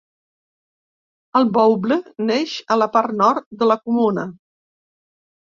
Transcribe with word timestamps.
El 1.41 1.45
Bouble 1.57 1.97
neix 2.31 2.55
a 2.77 2.79
la 2.85 2.89
part 2.97 3.15
nord 3.21 3.47
de 3.61 3.71
la 3.73 3.79
comuna. 3.85 4.25